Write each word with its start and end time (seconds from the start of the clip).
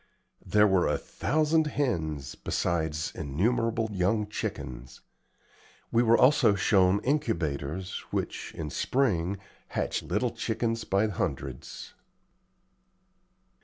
There 0.43 0.65
were 0.65 0.87
a 0.87 0.97
thousand 0.97 1.67
hens, 1.77 2.33
besides 2.33 3.11
innumerable 3.13 3.87
young 3.91 4.25
chickens. 4.27 5.01
We 5.91 6.01
were 6.01 6.17
also 6.17 6.55
shown 6.55 7.03
incubators, 7.03 7.99
which, 8.09 8.51
in 8.55 8.71
spring, 8.71 9.37
hatch 9.67 10.01
little 10.01 10.31
chickens 10.31 10.85
by 10.85 11.05
hundreds. 11.05 11.93